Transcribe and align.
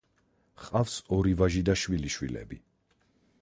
ჰყავს 0.61 0.95
ორი 1.17 1.33
ვაჟი 1.41 1.61
და 1.67 1.75
შვილიშვილები. 1.83 2.61